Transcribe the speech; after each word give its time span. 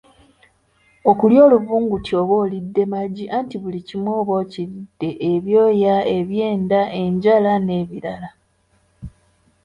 "Okulya 1.09 1.39
oluvulunguti 1.45 2.11
oba 2.21 2.33
olidde 2.43 2.83
magi 2.93 3.25
anti 3.37 3.55
buli 3.63 3.79
kimu 3.87 4.09
oba 4.19 4.33
okiridde 4.41 5.09
ebyoya, 5.33 5.95
ebyenda, 6.17 6.81
enjala 7.03 7.53
n’ebirala" 7.65 8.29